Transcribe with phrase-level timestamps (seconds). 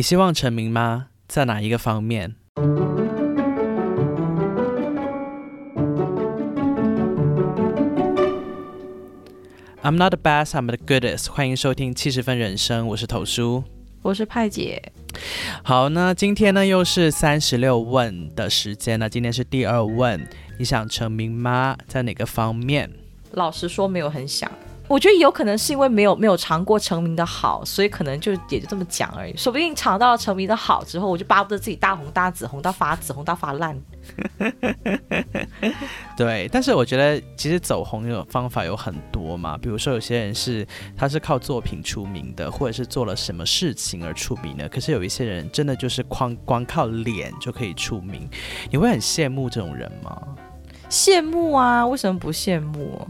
[0.00, 1.08] 你希望成名吗？
[1.28, 2.34] 在哪一个方面
[9.82, 11.30] ？I'm not the best, I'm the goodest。
[11.30, 13.62] 欢迎收听七十分人生，我是头叔，
[14.00, 14.90] 我是派姐。
[15.62, 20.26] 好，那今天呢又是三十六问的时间那今天是第二问，
[20.58, 21.76] 你想成名吗？
[21.86, 22.90] 在哪个方面？
[23.32, 24.50] 老实说，没有很想。
[24.90, 29.36] 我觉得有可能是因为没有没有尝过成名的好，所以可能就也就这么讲而已。
[29.36, 33.80] 说不定尝到了成名的好之后，我就巴不得自己大红大紫，红到发紫，红到发烂。
[36.16, 44.68] 对，但是我觉得其实走红有方法有很多嘛，比如说有些人是他是靠作品出名的，或者是做了什么事情而出名的。
[44.68, 48.28] 可是有一些人真的就是光光靠脸就可以出名，
[48.68, 50.20] 你会很羡慕这种人吗？
[50.88, 53.06] 羡慕啊，为什么不羡慕？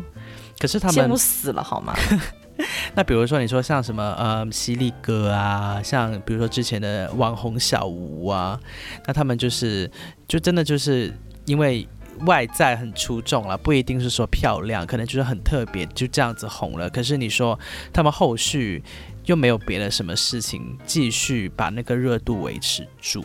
[0.61, 1.93] 可是他们羡慕死了好吗？
[2.95, 8.61] 那比如说你说像什么呃犀利哥啊，像比如说之前的网红小吴啊，
[9.07, 9.91] 那他们就是
[10.29, 11.11] 就真的就是
[11.47, 11.89] 因为
[12.27, 16.91] 外在很出众了，不一定是说漂亮，可能就是很特别，就这样子红了。
[16.91, 17.59] 可是你说
[17.95, 18.83] 他们后续
[19.25, 23.25] 又没有别的什么事情继续把那个热度维持住，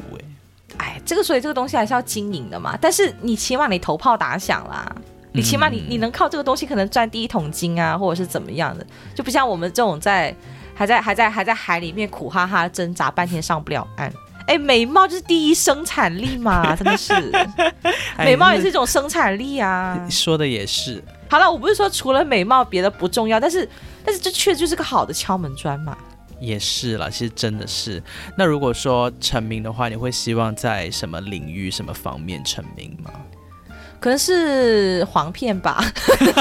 [0.78, 2.78] 哎，哎，这个所以这个东西还是要经营的嘛。
[2.80, 4.96] 但是你起码你头炮打响啦。
[5.36, 10.36] 你起码你你能靠这个东西可能赚第一桶金啊，或者是怎么样的，就不像我们这种在
[10.74, 14.12] 还在还在还在海里面苦哈哈挣扎半天上不了岸。
[14.48, 17.14] 哎，美貌就是第一生产力嘛，真的是，
[18.20, 20.08] 美貌也是一种生产力啊。
[20.10, 21.04] 说的也是。
[21.28, 23.68] 好了，我不是说除了美貌别的不重要，但是
[24.04, 25.98] 但是这确实就是个好的敲门砖嘛。
[26.40, 28.04] 也是啦，其实真的是。
[28.38, 33.10] 那如果说成名的话，你会希望在什么领域、什么方面成名吗？
[34.06, 35.84] 可能是黄片吧，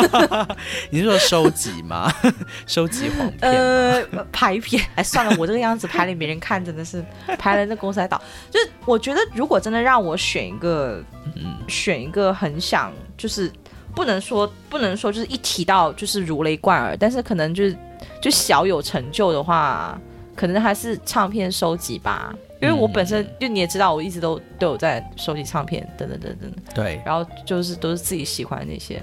[0.93, 2.13] 你是说收集吗？
[2.69, 3.51] 收集黄片？
[3.51, 4.85] 呃，拍片。
[4.97, 7.03] 哎，算了，我这个样子拍给别人看，真的是
[7.41, 8.21] 拍了那公司还倒。
[8.51, 11.03] 就是我觉得，如果真的让我选一个，
[11.37, 13.51] 嗯，选一个很想，就是
[13.95, 17.75] 不能说不能说，就是一提到就是如雷贯耳，但是可能就是
[18.21, 19.99] 就小有成就的话，
[20.37, 22.35] 可能还是唱片收集吧。
[22.65, 26.53] 因为我本身就你也知道，我一直都都有在收集唱片，等等等等。
[26.75, 29.03] 对，然后就是都是自己喜欢那些。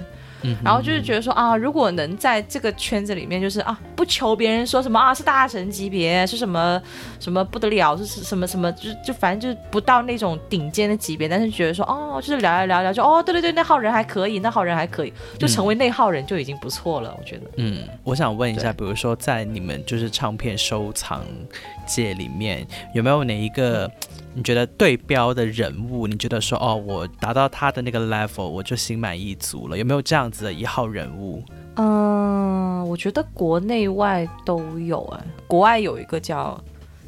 [0.64, 6.80] 然后就是觉得说啊，如果能在这个圈子里面，就是啊，不求别人说什么啊，是大神级别，是什么
[7.20, 17.42] 什么不得了，是什么什么，就就反正就是不到那种顶尖的级别，但是觉得说哦，就是聊聊聊聊，就哦，对对对，那号人还可以，那号人还可以，就成为那号人就已经不错了，我觉得。
[17.56, 21.24] 嗯，我想问一下，比如说在你们就是唱片收藏
[21.86, 23.90] 界里面，有没有哪一个？
[24.34, 29.76] 你觉得对标的人物，你觉得说哦，我达到他的那个 level，我就心满意足了。
[29.76, 31.44] 有没有这样子的一号人物？
[31.76, 35.24] 嗯，我觉得国内外都有哎。
[35.46, 36.58] 国外有一个叫，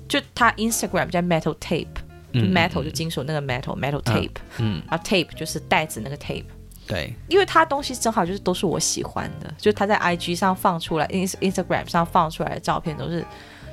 [0.06, 6.44] 就他 Instagram 叫 Metal Tape，Metal 就金属那个 Metal，Metal Tape，嗯，然后 Tape 就是袋子那个 Tape。
[6.86, 13.24] 对，因为他东西正好就是都是我喜欢的，就他在 IG 上放出来，Ins Instagram 上放出来的照片都是。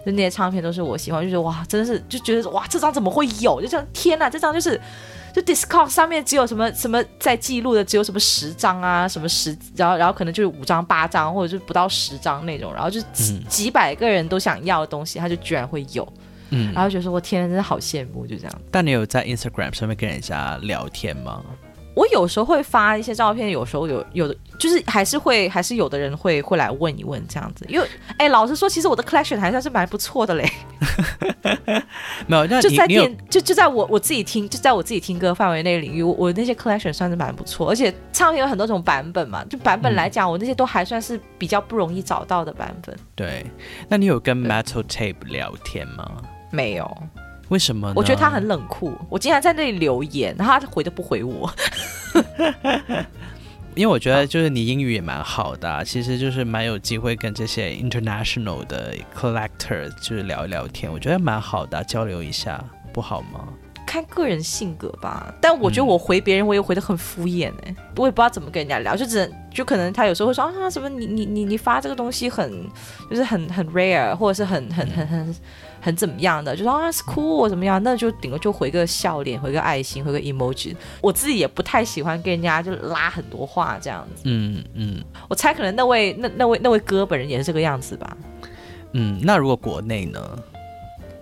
[0.06, 3.62] 就那些唱片都是我喜欢，就觉得哇，真的是就觉得哇，这张怎么会有？
[3.62, 4.79] 就像，天哪，这张就是
[5.34, 16.07] 就 Discord 上面只有什么什么在记录的，只有什么十张啊，什么十，然后然后可能就是五张、八张，或者是不到十张那种，然后就几几百个人都想要的东西，他就居然会有，
[16.50, 18.61] 嗯，然后觉得说我天，真的好羡慕，就这样。
[18.72, 21.44] 但你有在 Instagram 上面跟人家聊天吗？
[21.94, 27.88] 我有时候会发一些照片，有时候有有的就是还是会还是有的人会会来问一问这样子，因为
[28.18, 30.50] 哎，老实说，其实我的 collection 还算是蛮不错的嘞。
[32.28, 42.96] 没有，就在电就就在我我自己听就在我自己听歌范围内领域，我我那些 collection 算是蛮不错，而且唱片有很多种版本嘛，就版本来讲，我那些都还算是比较不容易找到的版本。
[43.16, 43.46] 对，
[43.90, 46.09] 那你有跟 Metal Tape 聊天吗？
[46.52, 46.97] 没有。
[47.51, 47.91] 为什么？
[47.95, 48.97] 我觉得他很冷酷。
[49.09, 51.53] 我经常在那里留言，然后他回都不回我。
[53.75, 62.63] 因为我觉得就是你英语也蛮好的，其实就是蛮有机会跟这些 international 的 collector 就是聊一聊天，我觉得蛮好的，交流一下
[62.94, 63.47] 不好吗？
[63.91, 65.34] 看个人性格吧。
[65.41, 72.49] 但我觉得我回别人，我也回的很敷衍哎，我也不知道怎么跟人家聊，就只能就可能他有时候会说啊什么你你你你发这个东西很
[73.09, 75.35] 就是很很 rare 或者是很很很很。
[75.84, 80.76] 很怎么样的，就说啊是酷怎么样，那就顶多就回个笑脸，回个爱心，回个 emoji。
[81.02, 84.22] 我自己也不太喜欢跟人家就拉很多话这样子。
[84.26, 88.16] 嗯嗯，我猜可能那位那那位那位哥本人也是这个样子吧。
[88.91, 90.22] 嗯，那如果国内呢？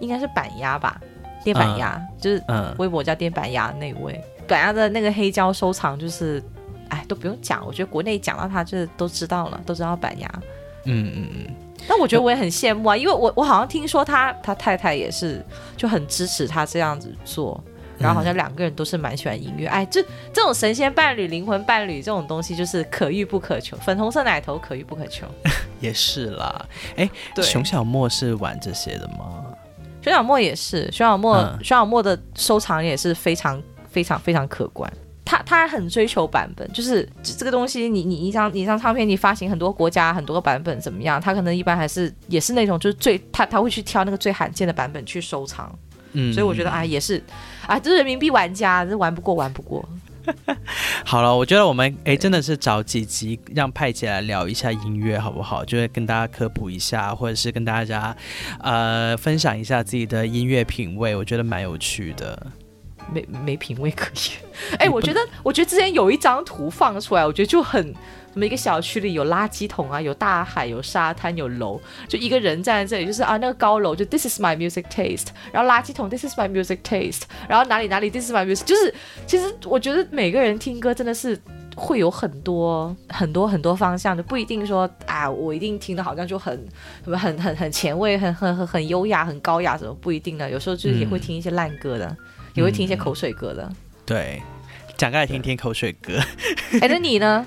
[0.01, 1.00] 应该是板鸭吧，
[1.44, 6.44] 电板鸭就是嗯，微博叫电板鸭那位板鸭的那个黑胶收藏，就是
[6.89, 10.30] 哎都不用讲，我觉得国内讲到他就是都知道了，都知道板鸭。
[10.86, 11.56] 嗯嗯嗯，
[11.88, 15.45] 但我觉得我也很羡慕啊，因为我我好像听说他他太太也是
[15.75, 17.62] 就很支持他这样子做，
[17.97, 19.68] 然后好像两个人都是蛮喜欢音乐。
[19.68, 20.01] 哎，这
[20.33, 25.27] 这种神仙伴侣、灵魂伴侣这种东西就是可遇不可求，粉红色奶头可遇不可求。
[25.81, 26.65] 也是啦。
[26.95, 29.49] 哎，对，熊小莫是玩这些的吗？
[30.01, 34.92] 熊小莫也是，熊小莫嗯熊小莫的收藏也是非常非常非常可观。
[35.25, 41.22] 他他很追求版本，就是这这个东西你，你一张你一张唱片，你发行很多国家很多个版本怎么样？
[41.22, 45.72] 他可能一般还是也是那种就是最他他会去挑那个最罕见的版本去收藏。
[46.13, 47.22] 嗯，所以我觉得啊，也是
[47.68, 49.88] 啊，这是人民币玩家，这玩不过玩不过。
[51.06, 55.66] 好了，我觉得我们哎真的是找几集让派姐来聊一下音乐好不好？
[55.66, 58.16] 就是跟大家科普一下，或者是跟大家
[58.60, 62.48] 呃分享一下自己的音乐品味，我觉得蛮有趣的。
[63.13, 64.77] 没没品味可言。
[64.77, 67.81] 哎、我觉得，我觉得之前有一张图放出来，我觉得就很，
[68.33, 78.94] 什么一个小区里有垃圾桶啊，有大海，有沙滩，有楼，就一个人站在这里，就是啊那个高楼就 This is my music taste，然后垃圾桶 This is my music taste，然后哪里哪里 This is my music，就是
[79.25, 81.39] 其实我觉得每个人听歌真的是。
[81.75, 86.53] 会有很多很多很多方向的，不一定说啊，我一定听的好像就很
[87.05, 90.50] 什么很很很前卫、很很很很优雅、很高雅什么，不一定的。
[90.51, 92.17] 有时候就是也会听一些烂歌的，
[92.54, 93.72] 也会听一些口水歌的。
[94.06, 94.42] 对，
[94.98, 96.19] 讲个来听听口水歌，
[96.81, 97.46] 哎，那你呢？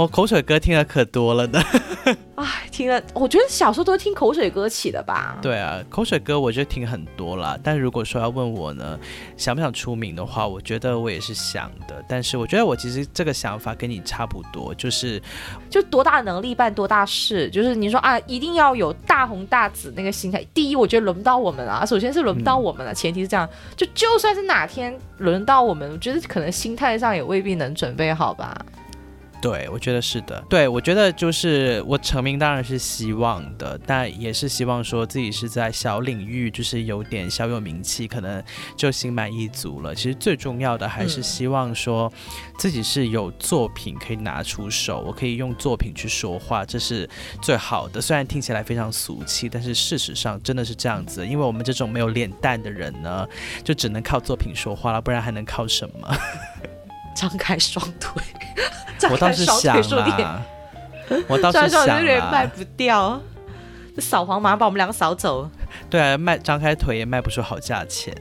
[0.00, 1.62] 我口水歌听的可多了呢。
[2.36, 5.36] 哎，听了，我觉得小时候都是听口水歌起的吧。
[5.42, 7.54] 对啊，口水歌我就听很多啦。
[7.62, 8.98] 但如果说要问我呢，
[9.36, 12.02] 想不想出名的话，我觉得我也是想的。
[12.08, 15.20] 但是我觉得我其实这个想法跟你差不多，就是
[15.68, 20.42] 就多大能力办多大事，就是你说啊，一定要有大红大紫那个心态。
[20.54, 23.46] 第一，我觉得轮不到我们啊，首先是轮不到我们了，前提是这样。
[23.76, 28.56] 就就算是哪天轮到我们，我觉得可能心态上也未必能准备好吧。
[29.42, 30.44] 对，我觉得是的。
[30.50, 38.42] 对，我觉得就是我成名当然是希望的，但也是希望说自己是在小领域，就是有点小有名气，可能
[38.76, 39.94] 就心满意足了。
[39.94, 42.12] 其实最重要的还是嗯希望说
[42.58, 47.08] 自己是有作品可以拿出手，我可以用作品去说话，这是
[47.40, 47.98] 最好的。
[47.98, 51.26] 虽然听起来非常俗气，但是事实上真的是这样子。
[51.26, 53.26] 因为我们这种没有脸蛋的人呢，
[53.64, 56.14] 就只能靠作品说话了，不然还能靠什么？
[57.16, 58.22] 张开双腿，
[58.56, 58.64] 张
[59.10, 60.42] 我倒是想腿说点，啦，
[61.28, 62.46] 我倒是想有点卖。
[62.46, 63.20] 不掉。
[63.96, 65.50] 这扫黄马上把我们两个扫走，
[65.90, 68.14] 对啊，卖张开腿也卖不出好价钱。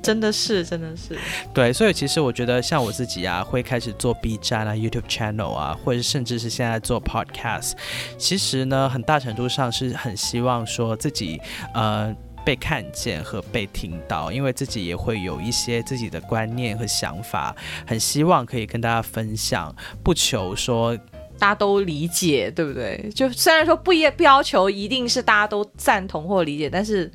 [0.00, 1.18] 真的是，真的是。
[1.52, 7.72] 对，所以其实我觉得像我自己啊，会开始做 B 站啊、YouTube channel 啊，或者甚至是现在做 Podcast，
[8.16, 11.40] 其实呢，很大程度上是很希望说自己
[11.74, 12.14] 呃。
[12.44, 17.54] 被看见和被听到，因为自己也会有一些自己的观念和想法，
[17.86, 20.96] 很希望可以跟大家分享，不求说
[21.38, 23.10] 大家都理解，对不对？
[23.14, 27.10] 就虽然说不也不要求一定是大家都赞同或理解，但是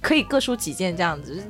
[0.00, 1.42] 可以各抒己见这样子，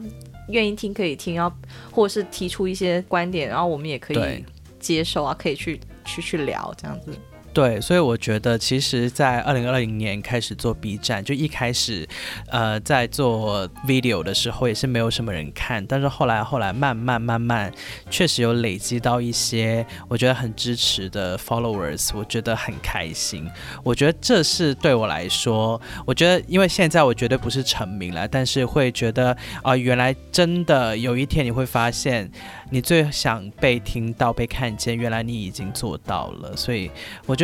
[0.49, 1.55] 愿意听可以听，然后
[1.91, 4.45] 或者是提出一些观点，然后我们也可以
[4.79, 7.13] 接受啊，可以去去去聊这样子。
[7.55, 12.05] 对，所以我觉得其实，在二零二零年开始做 B 站，就一开始，
[12.49, 17.73] 呃，在做 video 的时候也是没有什么人看，但是后来后来慢慢慢慢，
[18.11, 23.49] 确实有累积到一些我觉得很支持的 followers，我觉得很开心。
[23.85, 32.29] 我觉得这是对我来说，我觉得因为现在我绝对不是成名了，但是会觉得啊、原来真的有一天你会发现，
[32.71, 36.91] 你最想被听到、被看见，原来你已经做到了，所以
[37.27, 37.44] 我觉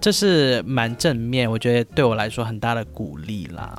[0.00, 3.74] 这是蛮正面，我觉得对我来说很大的鼓励啦。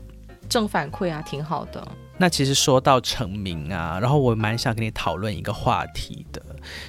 [0.50, 1.88] 正反馈啊，挺好的。
[2.18, 6.42] 那其实说到成名啊，然后我蛮想跟你讨论一个话题的，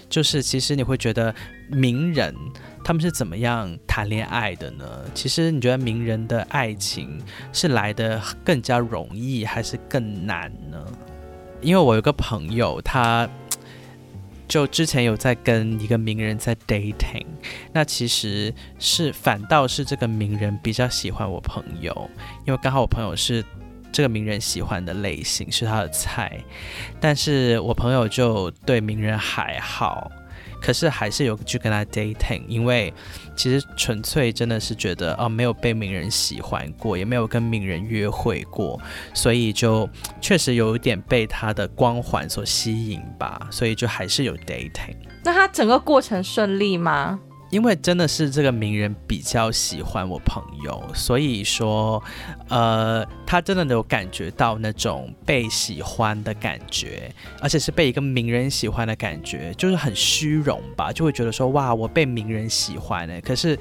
[0.08, 1.34] 就是其实你会觉得
[1.68, 2.32] 名人
[2.84, 4.84] 他们是怎么样谈恋爱的呢？
[5.14, 7.20] 其实你觉得名人的爱情
[7.52, 10.78] 是来的更加容易，还是更难呢？
[11.60, 13.28] 因为我有个朋友，他
[14.46, 17.26] 就之前有在跟一个名人在 dating，
[17.72, 22.10] 那其实是反倒是这个名人比较喜欢我朋友，
[22.46, 23.44] 因为刚好我朋友是
[23.92, 26.38] 这个名人喜欢的类型，是他的菜，
[27.00, 30.10] 但是我朋友就对名人还好。
[30.58, 32.92] 可是还是有去跟他 dating，因为
[33.36, 38.80] 其实纯粹真的是觉得哦，没有被名人喜欢过，也没有跟名人约会过，
[39.12, 39.88] 所以就
[40.20, 44.96] 确实有一点被他的光环所吸引吧，所以就还是有 dating。
[45.22, 47.20] 那他整个过程顺利吗？
[47.50, 52.02] 因为真的是这个名人比较喜欢我朋友，所以说，
[52.48, 57.10] 呃，他真的有感觉到那种被喜欢的感觉，
[57.40, 63.20] 而且是被一个名人喜欢的感觉，就是很虚荣吧，就会觉得说，哇，我被名人喜欢呢。
[63.20, 63.56] 可是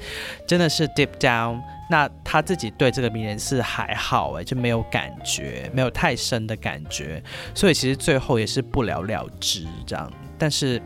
[0.46, 7.22] 真的是 deep down，那他自己对这个名人是还好哎，就没有感觉，没有太深的感觉，
[7.54, 10.12] 所以其实最后也是不了了之这样。
[10.36, 10.82] 但是。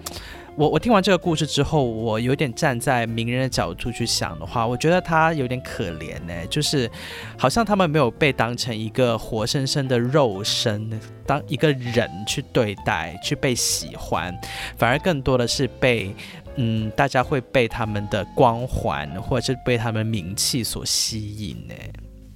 [0.61, 6.90] 我我听完这个故事之后，我有点站在名人的角度去想的话，我觉得他有点可怜呢，就是
[7.38, 14.38] 好像他们没有被当成一个活生生的肉身，当一个人去对待，去被喜欢，
[14.76, 16.14] 反而更多的是被
[16.57, 21.75] 嗯，大家会被他们的光环或者是被他们名气所吸引呢。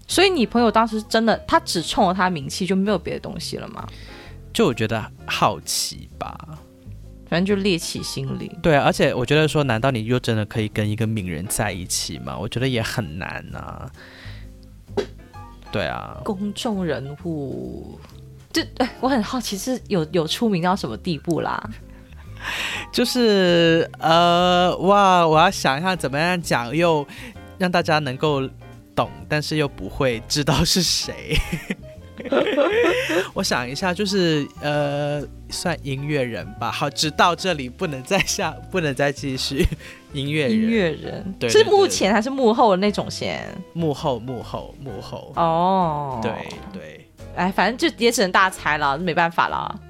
[0.09, 3.87] 所以你朋友当时真的，他只冲了他名气，就没有别的东西了吗？
[4.51, 6.35] 就我觉得好奇吧。
[7.35, 8.49] 反正就猎奇心理。
[8.63, 12.39] 对啊，而且我觉得说，难道你又真的可以跟一个名人在一起吗？
[12.39, 13.91] 我觉得也很难啊。
[15.73, 17.99] 对啊，公众人物，
[18.53, 18.65] 这
[19.01, 21.61] 我很好奇，是有有出名到什么地步啦？
[22.95, 27.05] 就是呃，哇，我要想一下怎么样讲，又
[27.59, 28.49] 让大家能够
[28.95, 31.37] 懂，但是又不会知道是谁。
[33.35, 35.21] 我想一下，就是呃，
[35.55, 36.71] 算音乐人吧。
[36.71, 39.67] 好，直到这里不能再下，不能再继续。
[40.13, 43.43] 音乐音乐人，对，是幕前还是幕后的那种先？
[43.73, 45.33] 幕后，幕后，幕后。
[45.37, 46.33] 哦，对
[46.73, 47.09] 对。
[47.35, 49.81] 哎，反正就也只能大猜了，没办法了。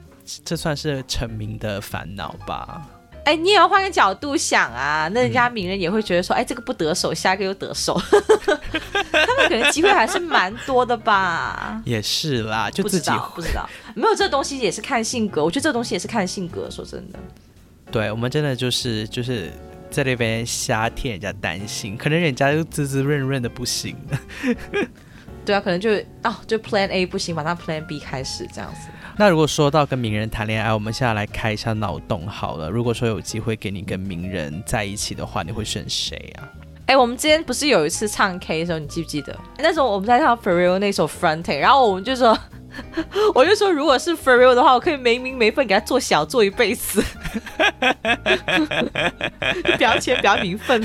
[0.45, 2.89] 这算是成名的烦恼吧。
[3.25, 11.81] 哎，你也要换个角度想啊，那人家名人也会觉得说，哎，这个不得手， 下一个又得手，他们可能机会还是蛮多的吧？
[11.85, 16.71] 也是啦，就自己不知道，没有这东西也是看性格，我觉得这东西也是看性格。
[16.71, 17.19] 说真的，
[17.91, 19.51] 对我们真的就是就是
[19.91, 23.97] 在那边瞎替人家担心，可能人家就滋滋润润的不行。
[25.45, 25.91] 对啊，可能就
[26.23, 28.89] 哦，就 Plan A 不行，马上 Plan B 开始这样子。
[29.17, 32.69] 那如果说到跟名人谈恋爱，我们现在来开一下脑洞好了。
[32.69, 36.49] 如果说有机会给你跟名人在一起的话，你会选谁啊？
[36.87, 39.39] 哎，我们之前不是有一次唱 K 的时候，你记不记得？
[39.59, 42.37] 那时候我们在唱 For Real 那首 Fronting，然后我们就说，
[43.35, 47.03] 我就说，如果是 For Real 的话，我可以没名没分给他做小做一辈子，
[49.77, 50.85] 不要钱不要名分。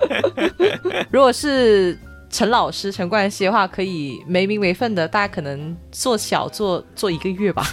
[1.10, 1.98] 如果是。
[2.28, 7.66] 陈老师、陈冠希的话，可以没名没分的，大家可能做小做做一个月吧。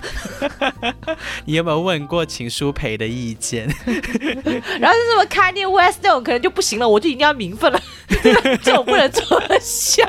[1.45, 3.67] 你有没有问过秦舒培的意见？
[4.79, 7.81] 然后是什么 Kanye West 那种可能就不行了，我就一定要名分了，
[8.63, 10.03] 这种不能做小。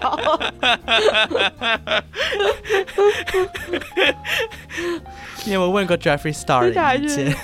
[5.46, 7.36] 你有没有问过 Jeffrey Star 的意见？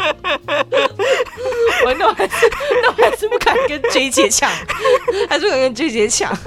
[1.84, 2.48] 我那我还是
[2.82, 4.50] 那我还是不敢跟 J 姐抢，
[5.28, 6.36] 还是不敢跟 J 姐抢。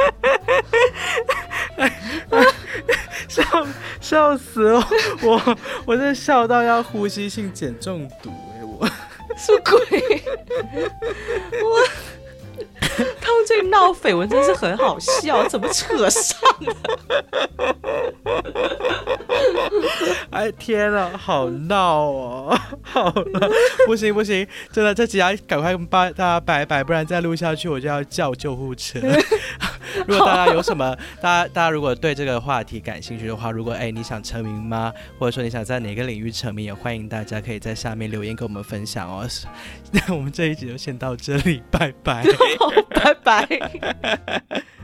[3.28, 3.44] 笑
[4.00, 4.84] 笑死我！
[5.24, 8.64] 我我在笑到要呼吸性碱中毒哎！
[8.80, 8.88] 我
[9.36, 10.24] 什么鬼？
[11.64, 11.88] 我。
[13.24, 16.76] 他们这个闹绯闻真是很好笑，怎么扯上了？
[20.32, 22.60] 哎天呐，好闹哦！
[22.82, 23.50] 好了，
[23.88, 29.00] 不行不行，真的这集要赶快跟大家拜拜，不然再录下去我就要叫救护车。
[30.08, 34.92] 如果大家有什么，大家大家如果对这个话题感兴趣的话，如果哎你想成名吗？
[35.18, 39.28] 或者说你想在哪个领域成名，也欢迎大家可以在下面留言跟我们分享哦。
[39.92, 42.26] 那我们这一集就先到这里，拜拜。
[42.94, 43.48] 拜拜。